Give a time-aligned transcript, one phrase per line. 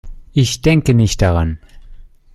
[0.33, 1.59] Ich denke nicht daran.